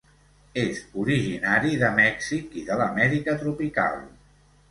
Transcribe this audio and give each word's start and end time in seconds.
És 0.61 0.79
originari 1.01 1.75
de 1.83 1.91
Mèxic 1.99 2.57
i 2.61 2.65
de 2.69 2.77
l'Amèrica 2.81 3.35
tropical. 3.43 4.01